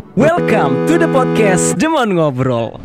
[0.00, 2.80] Welcome to the podcast Demon Ngobrol.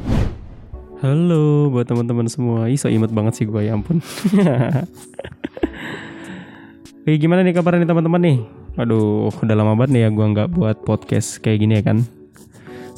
[1.00, 2.68] Halo buat teman-teman semua.
[2.68, 4.04] Ih, so imut banget sih gue, ya ampun.
[7.08, 8.38] Oke, gimana nih kabarnya nih teman-teman nih?
[8.76, 12.04] Aduh, udah lama banget nih ya gue nggak buat podcast kayak gini ya kan.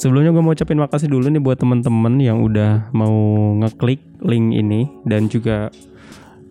[0.02, 3.14] Sebelumnya gue mau ucapin makasih dulu nih buat teman-teman yang udah mau
[3.62, 5.70] ngeklik link ini dan juga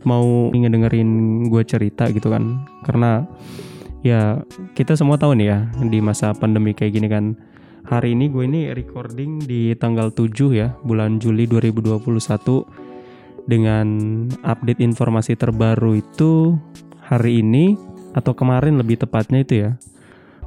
[0.07, 1.11] mau ngedengerin
[1.51, 2.63] gue cerita gitu kan.
[2.87, 3.27] Karena
[4.07, 4.39] ya
[4.79, 7.35] kita semua tahu nih ya di masa pandemi kayak gini kan
[7.87, 12.03] hari ini gue ini recording di tanggal 7 ya bulan Juli 2021
[13.47, 13.87] dengan
[14.43, 16.59] update informasi terbaru itu
[16.99, 17.79] hari ini
[18.19, 19.71] atau kemarin lebih tepatnya itu ya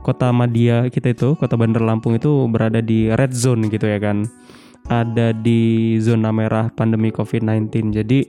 [0.04, 4.28] kota Madia kita itu kota Bandar Lampung itu berada di red zone gitu ya kan.
[4.90, 8.20] Ada di zona merah pandemi COVID-19 jadi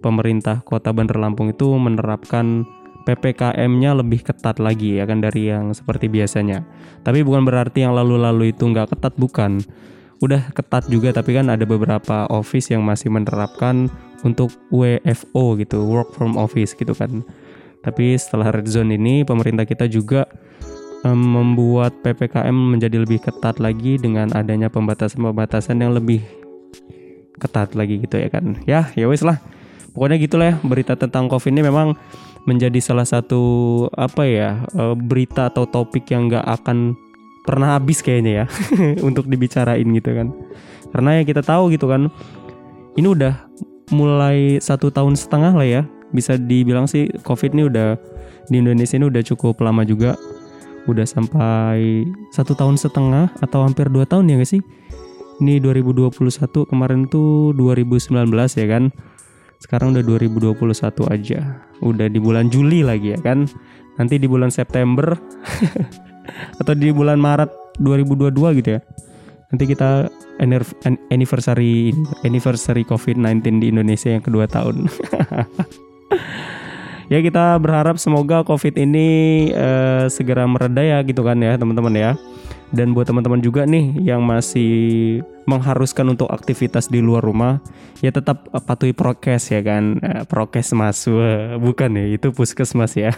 [0.00, 2.64] pemerintah kota Bandar Lampung itu menerapkan
[3.06, 6.66] PPKM-nya lebih ketat lagi ya kan dari yang seperti biasanya.
[7.06, 9.62] Tapi bukan berarti yang lalu-lalu itu nggak ketat bukan.
[10.18, 13.86] Udah ketat juga tapi kan ada beberapa office yang masih menerapkan
[14.26, 17.22] untuk WFO gitu, work from office gitu kan.
[17.86, 20.26] Tapi setelah red zone ini pemerintah kita juga
[21.06, 26.26] um, membuat PPKM menjadi lebih ketat lagi dengan adanya pembatasan-pembatasan yang lebih
[27.38, 28.58] ketat lagi gitu ya kan.
[28.66, 29.38] Ya, ya wis lah.
[29.94, 31.96] Pokoknya gitulah ya berita tentang Covid ini memang
[32.46, 33.42] menjadi salah satu
[33.98, 36.94] apa ya uh, berita atau topik yang nggak akan
[37.42, 38.46] pernah habis kayaknya ya
[39.08, 40.30] untuk dibicarain gitu kan.
[40.94, 42.08] Karena ya kita tahu gitu kan
[42.96, 43.34] ini udah
[43.90, 45.82] mulai satu tahun setengah lah ya.
[46.14, 47.98] Bisa dibilang sih covid ini udah
[48.46, 50.14] di Indonesia ini udah cukup lama juga.
[50.86, 54.62] Udah sampai satu tahun setengah atau hampir dua tahun ya gak sih?
[55.42, 56.14] Ini 2021
[56.70, 58.88] kemarin tuh 2019 ya kan
[59.60, 60.56] sekarang udah 2021
[61.08, 61.40] aja.
[61.80, 63.48] Udah di bulan Juli lagi ya kan.
[63.96, 65.16] Nanti di bulan September
[66.60, 68.80] atau di bulan Maret 2022 gitu ya.
[69.46, 70.10] Nanti kita
[71.08, 71.94] anniversary
[72.26, 74.90] anniversary COVID-19 di Indonesia yang kedua tahun.
[77.12, 79.06] ya kita berharap semoga COVID ini
[79.54, 82.12] uh, segera mereda ya gitu kan ya teman-teman ya.
[82.74, 87.62] Dan buat teman-teman juga nih yang masih mengharuskan untuk aktivitas di luar rumah,
[88.02, 90.02] ya tetap patuhi prokes ya kan.
[90.02, 91.06] Eh, prokes mas,
[91.62, 93.14] bukan ya, itu puskesmas ya.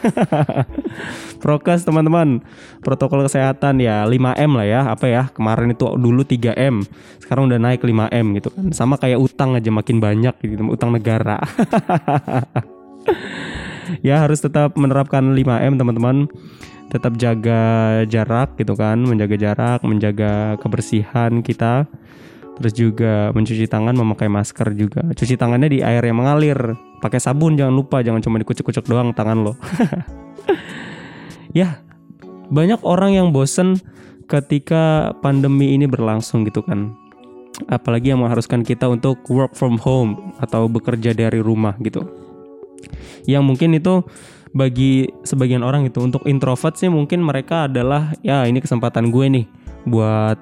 [1.42, 2.44] prokes teman-teman,
[2.84, 6.84] protokol kesehatan ya 5M lah ya, apa ya, kemarin itu dulu 3M,
[7.24, 8.68] sekarang udah naik 5M gitu kan.
[8.76, 11.40] Sama kayak utang aja makin banyak gitu, utang negara.
[14.06, 16.28] ya harus tetap menerapkan 5M teman-teman
[16.88, 17.60] tetap jaga
[18.08, 21.84] jarak gitu kan, menjaga jarak, menjaga kebersihan kita.
[22.58, 25.06] Terus juga mencuci tangan, memakai masker juga.
[25.14, 26.74] Cuci tangannya di air yang mengalir.
[26.98, 29.54] Pakai sabun jangan lupa, jangan cuma dikucuk-kucuk doang tangan lo.
[31.60, 31.78] ya,
[32.50, 33.78] banyak orang yang bosen
[34.26, 36.98] ketika pandemi ini berlangsung gitu kan.
[37.70, 42.02] Apalagi yang mengharuskan kita untuk work from home atau bekerja dari rumah gitu.
[43.26, 44.02] Yang mungkin itu
[44.52, 49.46] bagi sebagian orang itu untuk introvert sih mungkin mereka adalah ya ini kesempatan gue nih
[49.88, 50.38] buat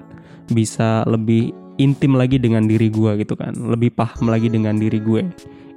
[0.51, 3.53] bisa lebih intim lagi dengan diri gue gitu kan.
[3.53, 5.23] Lebih paham lagi dengan diri gue.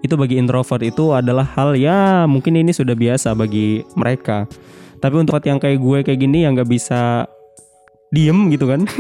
[0.00, 4.48] Itu bagi introvert itu adalah hal ya mungkin ini sudah biasa bagi mereka.
[5.00, 7.28] Tapi untuk yang kayak gue kayak gini yang nggak bisa
[8.10, 8.84] diem gitu kan.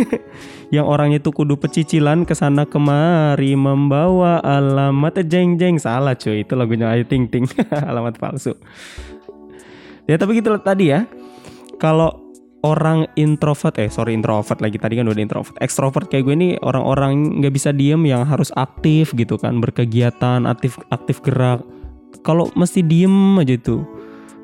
[0.70, 6.54] Yang orangnya itu kudu pecicilan ke sana kemari membawa alamat jeng jeng salah cuy itu
[6.54, 7.42] lagunya Ayu Ting Ting.
[7.90, 8.54] Alamat palsu
[10.10, 11.06] ya tapi gitu tadi ya
[11.78, 15.56] kalau orang introvert eh sorry introvert lagi tadi kan udah introvert.
[15.64, 20.76] Extrovert kayak gue ini orang-orang nggak bisa diem yang harus aktif gitu kan berkegiatan aktif
[20.92, 21.64] aktif gerak.
[22.20, 23.86] Kalau mesti diem aja tuh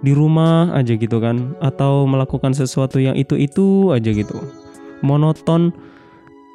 [0.00, 4.38] di rumah aja gitu kan atau melakukan sesuatu yang itu itu aja gitu.
[5.04, 5.76] Monoton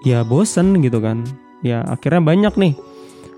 [0.02, 1.22] ya bosen gitu kan.
[1.62, 2.74] Ya akhirnya banyak nih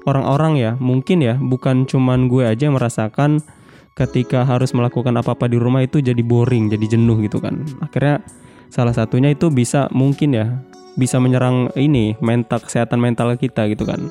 [0.07, 3.43] orang-orang ya mungkin ya bukan cuman gue aja yang merasakan
[3.93, 7.61] ketika harus melakukan apa-apa di rumah itu jadi boring, jadi jenuh gitu kan.
[7.81, 8.25] Akhirnya
[8.73, 10.45] salah satunya itu bisa mungkin ya
[10.97, 14.09] bisa menyerang ini mental kesehatan mental kita gitu kan.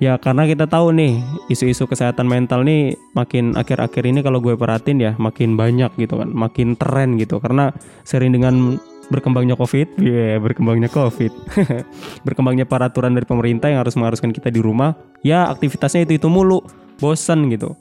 [0.00, 1.20] Ya karena kita tahu nih
[1.52, 6.28] isu-isu kesehatan mental nih makin akhir-akhir ini kalau gue perhatiin ya makin banyak gitu kan,
[6.32, 7.72] makin tren gitu karena
[8.04, 11.32] sering dengan berkembangnya COVID, ya yeah, berkembangnya COVID,
[12.26, 16.58] berkembangnya peraturan dari pemerintah yang harus mengharuskan kita di rumah, ya aktivitasnya itu itu mulu,
[16.98, 17.78] bosan gitu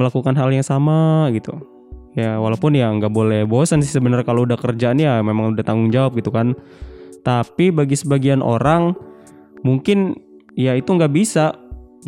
[0.00, 1.52] melakukan hal yang sama gitu
[2.16, 5.92] ya walaupun ya nggak boleh bosan sih sebenarnya kalau udah kerjaan ya memang udah tanggung
[5.92, 6.56] jawab gitu kan
[7.20, 8.96] tapi bagi sebagian orang
[9.60, 10.16] mungkin
[10.56, 11.54] ya itu nggak bisa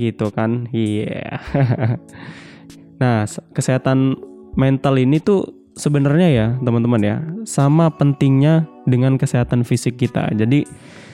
[0.00, 2.00] gitu kan iya yeah.
[3.02, 4.16] nah kesehatan
[4.56, 7.16] mental ini tuh sebenarnya ya teman-teman ya
[7.48, 10.28] sama pentingnya dengan kesehatan fisik kita.
[10.34, 10.66] Jadi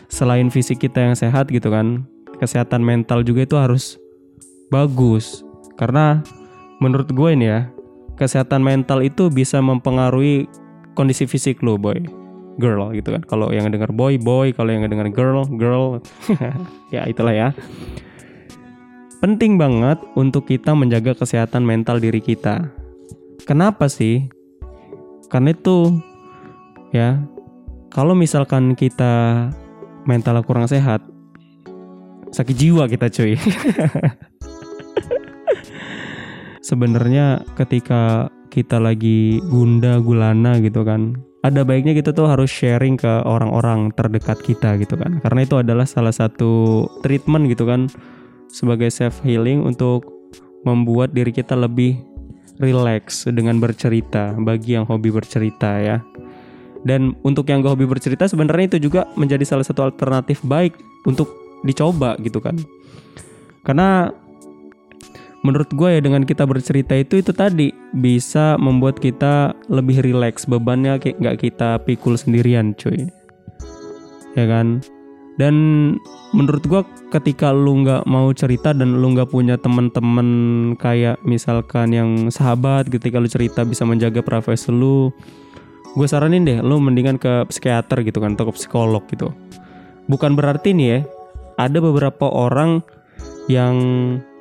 [0.09, 2.07] selain fisik kita yang sehat gitu kan,
[2.41, 3.85] kesehatan mental juga itu harus
[4.73, 5.45] bagus.
[5.79, 6.23] Karena
[6.79, 7.71] menurut gue ini ya,
[8.19, 10.51] kesehatan mental itu bisa mempengaruhi
[10.99, 11.99] kondisi fisik lo, boy.
[12.59, 13.23] Girl gitu kan.
[13.23, 14.51] Kalau yang dengar boy, boy.
[14.51, 16.03] Kalau yang dengar girl, girl.
[16.95, 17.49] ya itulah ya.
[19.23, 22.67] Penting banget untuk kita menjaga kesehatan mental diri kita.
[23.47, 24.27] Kenapa sih?
[25.31, 26.03] Karena itu
[26.91, 27.21] ya
[27.93, 29.49] kalau misalkan kita
[30.09, 31.05] mental kurang sehat
[32.33, 33.37] sakit jiwa kita cuy
[36.69, 43.09] sebenarnya ketika kita lagi gunda gulana gitu kan ada baiknya kita tuh harus sharing ke
[43.25, 47.89] orang-orang terdekat kita gitu kan karena itu adalah salah satu treatment gitu kan
[48.53, 50.05] sebagai self healing untuk
[50.69, 51.97] membuat diri kita lebih
[52.59, 55.97] relax dengan bercerita bagi yang hobi bercerita ya.
[56.83, 61.31] Dan untuk yang gak hobi bercerita sebenarnya itu juga menjadi salah satu alternatif baik untuk
[61.63, 62.55] dicoba gitu kan.
[63.67, 64.11] Karena
[65.49, 71.01] menurut gue ya dengan kita bercerita itu itu tadi bisa membuat kita lebih rileks bebannya
[71.01, 73.09] kayak nggak kita pikul sendirian cuy.
[74.37, 74.85] Ya kan?
[75.39, 75.55] Dan
[76.35, 76.83] menurut gua
[77.15, 80.29] ketika lu nggak mau cerita dan lu nggak punya teman-teman
[80.77, 85.15] kayak misalkan yang sahabat ketika lu cerita bisa menjaga privasi lu
[85.95, 89.31] gue saranin deh lu mendingan ke psikiater gitu kan atau ke psikolog gitu.
[90.11, 91.01] Bukan berarti nih ya
[91.55, 92.83] ada beberapa orang
[93.47, 93.77] yang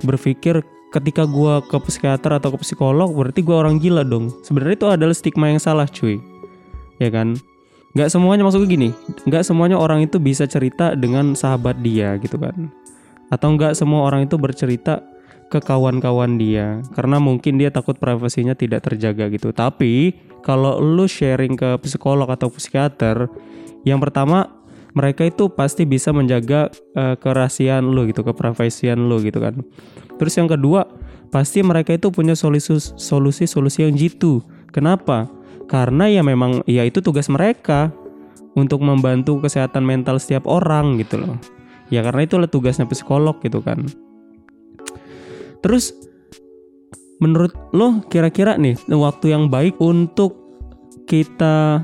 [0.04, 4.32] berpikir ketika gua ke psikiater atau ke psikolog berarti gua orang gila dong.
[4.44, 6.20] Sebenarnya itu adalah stigma yang salah cuy.
[6.98, 7.38] Ya kan?
[7.98, 8.90] Nggak semuanya maksudnya gini.
[9.26, 12.70] Nggak semuanya orang itu bisa cerita dengan sahabat dia gitu kan?
[13.34, 15.04] Atau nggak semua orang itu bercerita
[15.48, 19.56] ke kawan-kawan dia karena mungkin dia takut privasinya tidak terjaga gitu.
[19.56, 23.32] Tapi kalau lu sharing ke psikolog atau psikiater
[23.88, 24.52] yang pertama
[24.96, 29.60] mereka itu pasti bisa menjaga uh, kerahasiaan lu gitu keprivasian lu gitu kan.
[30.18, 30.88] Terus yang kedua
[31.30, 34.42] pasti mereka itu punya solusi solusi solusi yang jitu.
[34.72, 35.28] Kenapa?
[35.68, 37.92] Karena ya memang ya itu tugas mereka
[38.58, 41.38] untuk membantu kesehatan mental setiap orang gitu loh.
[41.94, 43.88] Ya karena itulah tugasnya psikolog gitu kan.
[45.62, 45.94] Terus
[47.18, 50.38] menurut lo kira-kira nih waktu yang baik untuk
[51.10, 51.82] kita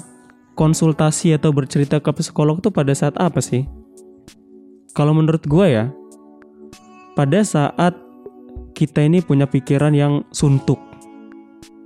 [0.53, 3.65] konsultasi atau bercerita ke psikolog tuh pada saat apa sih?
[4.93, 5.89] Kalau menurut gue ya,
[7.17, 7.97] pada saat
[8.77, 10.77] kita ini punya pikiran yang suntuk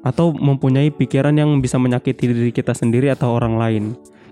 [0.04, 3.84] atau mempunyai pikiran yang bisa menyakiti diri kita sendiri atau orang lain.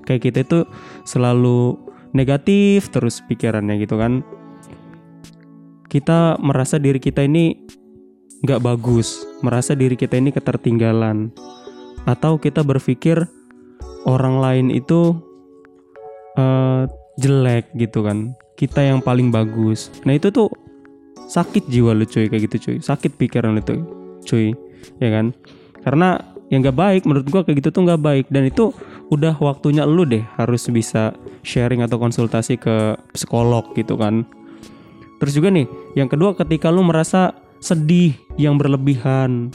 [0.08, 0.60] Kayak kita itu
[1.04, 1.76] selalu
[2.16, 4.24] negatif terus pikirannya gitu kan.
[5.92, 7.56] Kita merasa diri kita ini
[8.44, 11.32] nggak bagus, merasa diri kita ini ketertinggalan,
[12.04, 13.26] atau kita berpikir
[14.06, 15.18] orang lain itu
[16.38, 16.86] uh,
[17.20, 19.90] jelek gitu kan, kita yang paling bagus.
[20.06, 20.50] Nah itu tuh
[21.26, 23.82] sakit jiwa lu cuy kayak gitu cuy, sakit pikiran tuh
[24.26, 24.54] cuy,
[25.02, 25.34] ya kan?
[25.86, 26.18] karena
[26.50, 28.26] yang gak baik menurut gua kayak gitu tuh gak baik.
[28.34, 28.74] Dan itu
[29.14, 31.14] udah waktunya lu deh harus bisa
[31.46, 34.26] sharing atau konsultasi ke psikolog gitu kan.
[35.22, 39.54] Terus juga nih yang kedua ketika lu merasa sedih yang berlebihan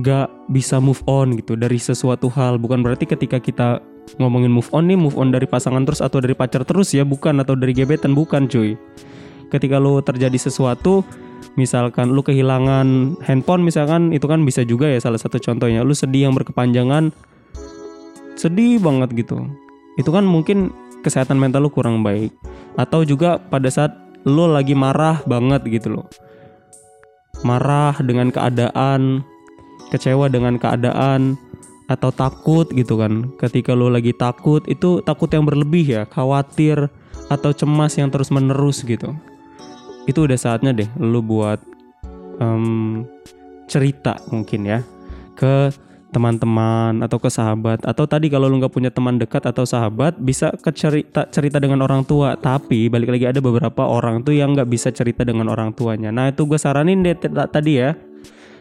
[0.00, 2.56] gak bisa move on gitu dari sesuatu hal.
[2.56, 3.80] Bukan berarti ketika kita
[4.18, 7.38] ngomongin move on nih move on dari pasangan terus atau dari pacar terus ya bukan
[7.38, 8.74] atau dari gebetan bukan cuy.
[9.50, 11.02] Ketika lu terjadi sesuatu
[11.58, 15.86] misalkan lu kehilangan handphone misalkan itu kan bisa juga ya salah satu contohnya.
[15.86, 17.14] Lu sedih yang berkepanjangan
[18.34, 19.46] sedih banget gitu.
[20.00, 20.72] Itu kan mungkin
[21.04, 22.32] kesehatan mental lu kurang baik.
[22.78, 23.92] Atau juga pada saat
[24.24, 26.06] lu lagi marah banget gitu loh.
[27.40, 29.24] Marah dengan keadaan
[29.90, 31.34] kecewa dengan keadaan
[31.90, 33.34] atau takut gitu kan.
[33.36, 36.86] Ketika lu lagi takut itu takut yang berlebih ya khawatir
[37.26, 39.10] atau cemas yang terus menerus gitu.
[40.06, 41.58] Itu udah saatnya deh lu buat
[42.38, 43.02] um,
[43.66, 44.80] cerita mungkin ya
[45.34, 45.74] ke
[46.10, 47.86] teman-teman atau ke sahabat.
[47.86, 51.82] Atau tadi kalau lu nggak punya teman dekat atau sahabat bisa ke cerita cerita dengan
[51.86, 52.34] orang tua.
[52.34, 56.10] Tapi balik lagi ada beberapa orang tuh yang nggak bisa cerita dengan orang tuanya.
[56.10, 57.14] Nah itu gue saranin deh
[57.50, 57.94] tadi ya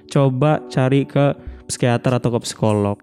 [0.09, 1.37] coba cari ke
[1.69, 2.97] psikiater atau ke psikolog.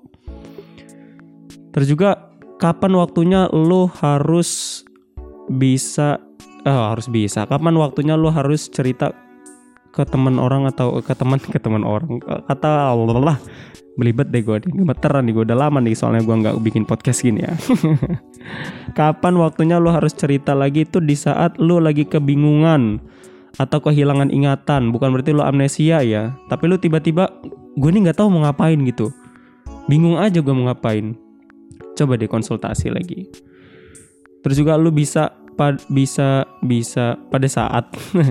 [1.71, 4.83] Terus juga kapan waktunya lu harus
[5.47, 6.19] bisa
[6.67, 7.47] oh, harus bisa?
[7.47, 9.15] Kapan waktunya lu harus cerita
[9.95, 12.19] ke teman orang atau ke teman ke teman orang?
[12.21, 13.39] Kata Allah
[13.97, 17.25] belibet deh gue nih gemeteran nih gue udah lama nih soalnya gue nggak bikin podcast
[17.25, 17.57] gini ya.
[18.99, 20.85] Kapan waktunya lu harus cerita lagi?
[20.85, 23.01] Itu di saat lu lagi kebingungan
[23.57, 26.37] atau kehilangan ingatan bukan berarti lu amnesia ya.
[26.49, 27.33] Tapi lu tiba-tiba
[27.77, 29.13] gue nih nggak tahu mau ngapain gitu.
[29.89, 31.17] Bingung aja gue mau ngapain.
[31.97, 33.29] Coba deh konsultasi lagi.
[34.45, 35.33] Terus juga lu bisa
[35.89, 37.89] bisa bisa pada saat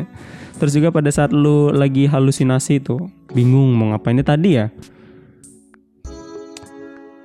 [0.61, 4.69] terus juga pada saat lu lagi halusinasi tuh bingung mau ngapainnya tadi ya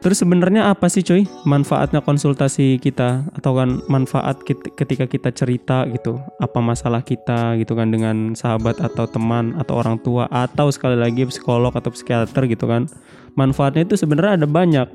[0.01, 1.29] Terus sebenarnya apa sih cuy?
[1.45, 3.29] Manfaatnya konsultasi kita?
[3.37, 6.17] Atau kan manfaat ketika kita cerita gitu?
[6.41, 10.25] Apa masalah kita gitu kan dengan sahabat atau teman atau orang tua?
[10.33, 12.89] Atau sekali lagi psikolog atau psikiater gitu kan?
[13.37, 14.89] Manfaatnya itu sebenarnya ada banyak.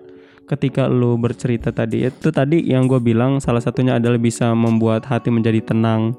[0.45, 5.29] Ketika lu bercerita tadi itu tadi yang gue bilang salah satunya adalah bisa membuat hati
[5.33, 6.17] menjadi tenang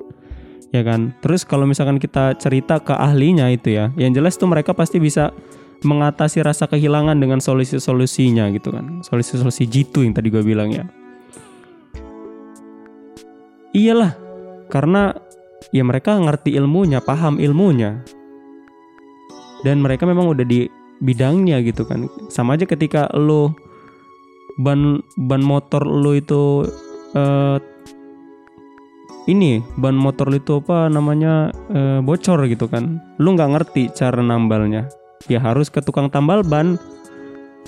[0.74, 1.14] ya kan?
[1.22, 5.30] Terus kalau misalkan kita cerita ke ahlinya itu ya yang jelas tuh mereka pasti bisa
[5.84, 9.04] mengatasi rasa kehilangan dengan solusi-solusinya gitu kan.
[9.04, 10.84] Solusi-solusi jitu yang tadi gue bilang ya.
[13.76, 14.16] Iyalah,
[14.72, 15.12] karena
[15.68, 18.00] ya mereka ngerti ilmunya, paham ilmunya.
[19.60, 20.64] Dan mereka memang udah di
[21.04, 22.08] bidangnya gitu kan.
[22.32, 23.52] Sama aja ketika lo
[24.56, 26.64] ban ban motor lo itu
[27.12, 27.60] uh,
[29.28, 32.96] ini ban motor itu apa namanya uh, bocor gitu kan.
[33.20, 34.88] Lu nggak ngerti cara nambalnya
[35.26, 36.76] ya harus ke tukang tambal ban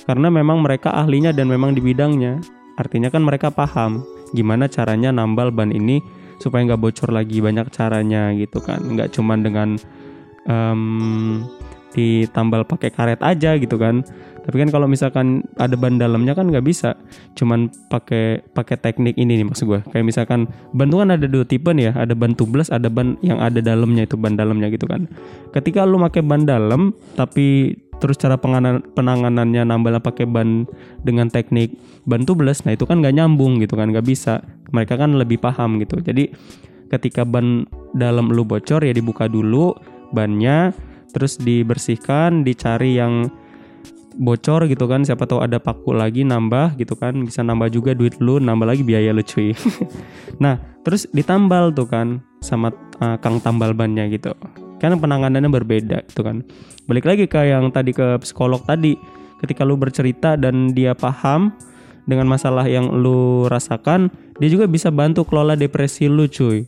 [0.06, 2.38] karena memang mereka ahlinya dan memang di bidangnya.
[2.78, 5.98] Artinya kan mereka paham gimana caranya nambal ban ini
[6.38, 8.78] supaya nggak bocor lagi banyak caranya gitu kan.
[8.78, 9.68] Nggak cuman dengan
[10.46, 11.42] um,
[11.96, 14.04] ditambal pakai karet aja gitu kan.
[14.48, 16.96] Tapi kan kalau misalkan ada ban dalamnya kan nggak bisa.
[17.36, 21.68] Cuman pakai pakai teknik ini nih maksud gue kayak misalkan ban kan ada dua tipe
[21.68, 22.08] nih ya.
[22.08, 25.04] Ada ban tubeless ada ban yang ada dalamnya itu ban dalamnya gitu kan.
[25.52, 30.64] Ketika lu pakai ban dalam tapi terus cara penanganan penanganannya nambah pakai ban
[31.02, 31.74] dengan teknik
[32.06, 34.40] ban tubeless nah itu kan nggak nyambung gitu kan nggak bisa.
[34.72, 36.00] Mereka kan lebih paham gitu.
[36.00, 36.32] Jadi
[36.88, 39.76] ketika ban dalam lu bocor ya dibuka dulu
[40.16, 40.72] bannya
[41.12, 43.28] terus dibersihkan dicari yang
[44.18, 45.06] bocor gitu kan.
[45.06, 47.14] Siapa tahu ada paku lagi nambah gitu kan.
[47.24, 49.54] Bisa nambah juga duit lu nambah lagi biaya lu cuy.
[50.42, 52.70] Nah terus ditambal tuh kan sama
[53.02, 54.34] uh, kang tambal bannya gitu.
[54.78, 56.46] Kan penanganannya berbeda itu kan.
[56.86, 58.94] Balik lagi ke yang tadi ke psikolog tadi.
[59.38, 61.54] Ketika lu bercerita dan dia paham
[62.08, 64.08] dengan masalah yang lu rasakan
[64.40, 66.64] dia juga bisa bantu kelola depresi lu cuy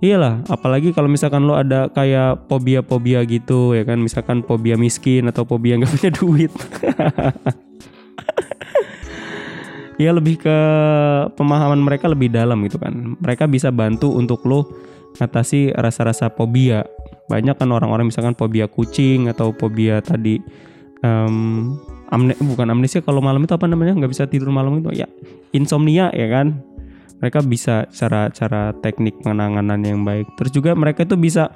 [0.00, 5.44] Iyalah, apalagi kalau misalkan lo ada kayak fobia-fobia gitu ya kan, misalkan fobia miskin atau
[5.44, 6.52] fobia nggak punya duit.
[10.00, 10.58] ya lebih ke
[11.36, 13.20] pemahaman mereka lebih dalam gitu kan.
[13.20, 14.72] Mereka bisa bantu untuk lo
[15.20, 16.80] ngatasi rasa-rasa fobia.
[17.28, 20.40] Banyak kan orang-orang misalkan fobia kucing atau fobia tadi
[21.04, 21.76] um,
[22.10, 25.06] amne bukan amnesia kalau malam itu apa namanya nggak bisa tidur malam itu ya
[25.54, 26.58] insomnia ya kan
[27.20, 30.26] mereka bisa cara-cara teknik penanganan yang baik.
[30.40, 31.52] Terus juga mereka itu bisa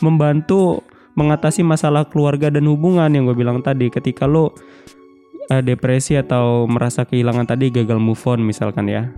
[0.00, 0.80] membantu
[1.12, 3.92] mengatasi masalah keluarga dan hubungan yang gue bilang tadi.
[3.92, 9.12] Ketika lo uh, depresi atau merasa kehilangan tadi gagal move on misalkan ya.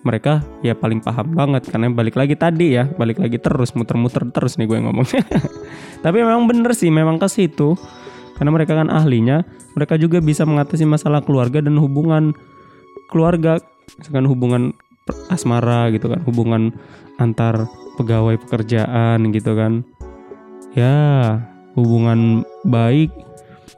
[0.00, 4.56] Mereka ya paling paham banget karena balik lagi tadi ya balik lagi terus muter-muter terus
[4.56, 5.20] nih gue ngomongnya
[6.04, 7.76] tapi memang bener sih memang ke situ.
[8.40, 9.44] Karena mereka kan ahlinya
[9.76, 12.32] mereka juga bisa mengatasi masalah keluarga dan hubungan
[13.12, 13.60] keluarga
[13.98, 14.62] misalkan hubungan
[15.32, 16.70] asmara gitu kan hubungan
[17.18, 17.66] antar
[17.98, 19.82] pegawai pekerjaan gitu kan.
[20.76, 21.40] Ya
[21.74, 23.10] hubungan baik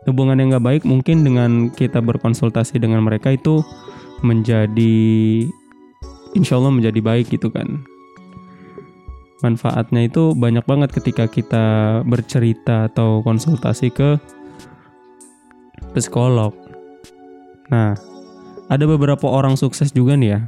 [0.05, 3.63] hubungan yang nggak baik mungkin dengan kita berkonsultasi dengan mereka itu
[4.23, 5.47] menjadi
[6.35, 7.87] insya Allah menjadi baik gitu kan.
[9.43, 11.67] Manfaatnya itu banyak banget ketika kita
[12.07, 14.15] bercerita atau konsultasi ke
[15.99, 16.55] psikolog.
[17.67, 18.12] Nah
[18.73, 20.41] ada beberapa orang sukses juga nih ya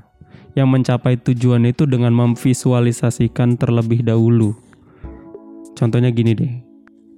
[0.57, 4.57] yang mencapai tujuan itu dengan memvisualisasikan terlebih dahulu.
[5.75, 6.55] Contohnya gini deh.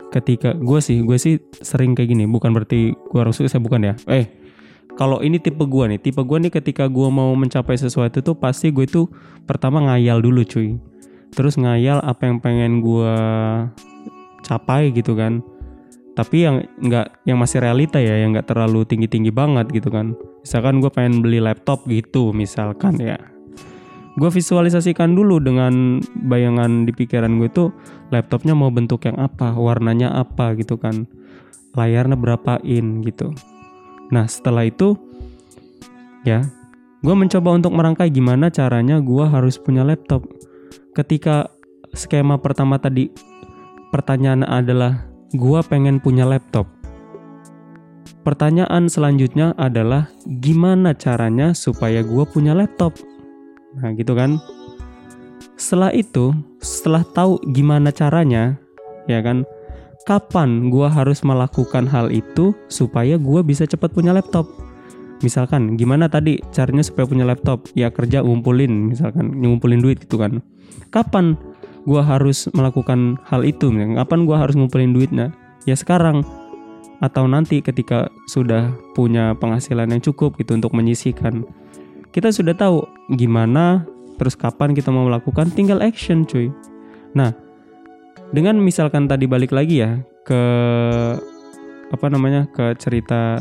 [0.08, 3.94] Ketika gue sih, gue sih sering kayak gini, bukan berarti gue harus sukses bukan ya.
[4.08, 4.24] Eh,
[4.96, 8.72] kalau ini tipe gue nih, tipe gue nih ketika gue mau mencapai sesuatu tuh pasti
[8.72, 9.12] gue tuh
[9.44, 10.80] pertama ngayal dulu cuy.
[11.36, 13.14] Terus ngayal apa yang pengen gue
[14.48, 15.44] capai gitu kan
[16.16, 20.16] tapi yang nggak yang masih realita ya yang nggak terlalu tinggi tinggi banget gitu kan.
[20.40, 23.20] Misalkan gue pengen beli laptop gitu misalkan ya.
[24.16, 27.68] Gue visualisasikan dulu dengan bayangan di pikiran gue itu
[28.08, 31.04] laptopnya mau bentuk yang apa warnanya apa gitu kan.
[31.76, 33.36] Layarnya berapa in gitu.
[34.08, 34.96] Nah setelah itu
[36.24, 36.48] ya
[37.04, 40.24] gue mencoba untuk merangkai gimana caranya gue harus punya laptop.
[40.96, 41.52] Ketika
[41.92, 43.12] skema pertama tadi
[43.92, 46.70] pertanyaan adalah gua pengen punya laptop.
[48.22, 50.10] Pertanyaan selanjutnya adalah
[50.42, 52.94] gimana caranya supaya gua punya laptop?
[53.78, 54.38] Nah, gitu kan?
[55.58, 58.58] Setelah itu, setelah tahu gimana caranya,
[59.10, 59.42] ya kan?
[60.06, 64.46] Kapan gua harus melakukan hal itu supaya gua bisa cepat punya laptop?
[65.24, 67.64] Misalkan gimana tadi caranya supaya punya laptop?
[67.72, 70.44] Ya kerja ngumpulin misalkan ngumpulin duit gitu kan.
[70.92, 71.34] Kapan
[71.86, 73.70] gua harus melakukan hal itu?
[73.70, 75.32] Kapan gua harus ngumpulin duitnya?
[75.64, 76.26] Ya sekarang
[77.00, 81.44] atau nanti ketika sudah punya penghasilan yang cukup gitu untuk menyisihkan.
[82.12, 83.84] Kita sudah tahu gimana
[84.16, 86.48] terus kapan kita mau melakukan tinggal action cuy.
[87.12, 87.36] Nah,
[88.32, 90.42] dengan misalkan tadi balik lagi ya ke
[91.92, 93.38] apa namanya ke cerita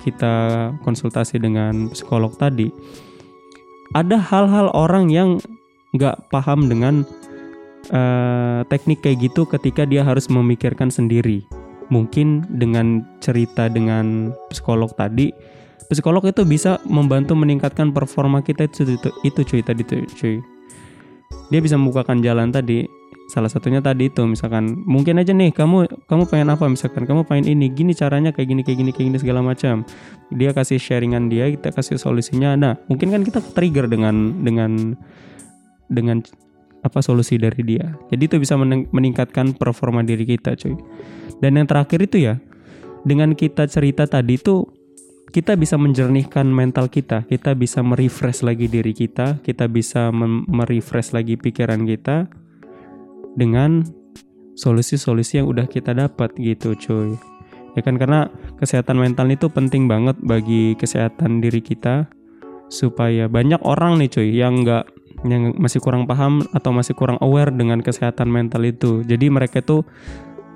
[0.00, 0.34] kita
[0.80, 2.72] konsultasi dengan psikolog tadi
[3.92, 5.36] ada hal-hal orang yang
[5.92, 7.04] nggak paham dengan
[7.90, 11.46] uh, teknik kayak gitu ketika dia harus memikirkan sendiri.
[11.86, 15.30] Mungkin dengan cerita dengan psikolog tadi
[15.86, 20.42] psikolog itu bisa membantu meningkatkan performa kita itu itu, itu cuy tadi tuh cuy.
[21.50, 22.86] Dia bisa membukakan jalan tadi.
[23.26, 26.70] Salah satunya tadi itu misalkan mungkin aja nih kamu kamu pengen apa?
[26.70, 29.82] Misalkan kamu pengen ini gini caranya kayak gini kayak gini kayak gini segala macam.
[30.30, 32.54] Dia kasih sharingan dia kita kasih solusinya.
[32.54, 34.94] Nah mungkin kan kita trigger dengan dengan
[35.90, 36.22] dengan
[36.86, 37.98] apa solusi dari dia.
[38.08, 38.54] Jadi itu bisa
[38.94, 40.78] meningkatkan performa diri kita cuy.
[41.42, 42.38] Dan yang terakhir itu ya
[43.02, 44.64] dengan kita cerita tadi itu
[45.34, 50.08] kita bisa menjernihkan mental kita, kita bisa merefresh lagi diri kita, kita bisa
[50.48, 52.30] merefresh lagi pikiran kita,
[53.36, 53.84] dengan
[54.56, 57.14] solusi-solusi yang udah kita dapat gitu cuy.
[57.76, 62.08] Ya kan karena kesehatan mental itu penting banget bagi kesehatan diri kita
[62.72, 64.88] supaya banyak orang nih cuy yang nggak
[65.26, 69.02] yang masih kurang paham atau masih kurang aware dengan kesehatan mental itu.
[69.04, 69.82] Jadi mereka tuh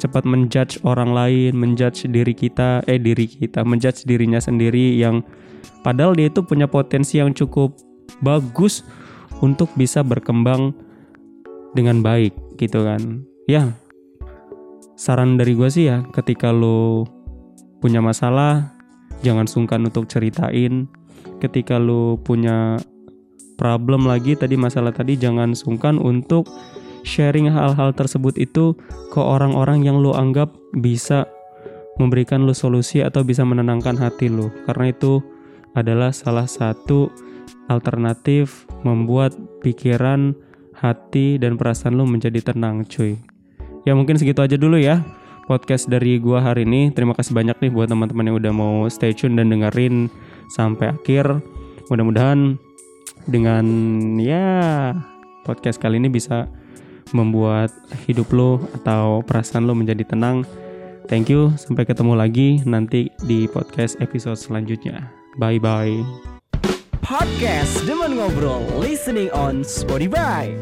[0.01, 5.21] cepat menjudge orang lain menjudge diri kita eh diri kita menjudge dirinya sendiri yang
[5.85, 7.77] padahal dia itu punya potensi yang cukup
[8.25, 8.81] bagus
[9.45, 10.73] untuk bisa berkembang
[11.77, 13.29] dengan baik gitu kan.
[13.45, 13.77] Ya
[14.97, 17.05] saran dari gue sih ya ketika lo
[17.81, 18.73] punya masalah
[19.21, 20.89] jangan sungkan untuk ceritain.
[21.41, 22.77] Ketika lo punya
[23.61, 26.49] problem lagi tadi masalah tadi jangan sungkan untuk
[27.05, 28.73] sharing hal-hal tersebut itu
[29.13, 30.49] ke orang-orang yang lo anggap
[30.81, 31.29] bisa
[32.01, 35.21] memberikan lo solusi atau bisa menenangkan hati lo karena itu
[35.77, 37.13] adalah salah satu
[37.69, 40.33] alternatif membuat pikiran
[40.81, 43.21] hati dan perasaan lu menjadi tenang cuy.
[43.85, 45.05] Ya mungkin segitu aja dulu ya
[45.45, 46.91] podcast dari gua hari ini.
[46.91, 50.09] Terima kasih banyak nih buat teman-teman yang udah mau stay tune dan dengerin
[50.51, 51.39] sampai akhir.
[51.93, 52.59] Mudah-mudahan
[53.27, 53.65] dengan
[54.17, 54.95] ya
[55.43, 56.47] podcast kali ini bisa
[57.11, 57.75] membuat
[58.07, 60.47] hidup lo atau perasaan lo menjadi tenang.
[61.11, 65.11] Thank you sampai ketemu lagi nanti di podcast episode selanjutnya.
[65.39, 65.95] Bye bye
[67.03, 70.55] Podcast Demen Ngobrol Listening on Spotify